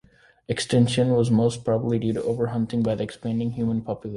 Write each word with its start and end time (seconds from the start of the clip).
Extinction 0.47 1.11
was 1.11 1.29
most 1.29 1.63
probably 1.63 1.99
due 1.99 2.11
to 2.13 2.21
overhunting 2.21 2.81
by 2.81 2.95
the 2.95 3.03
expanding 3.03 3.51
human 3.51 3.83
population. 3.83 4.09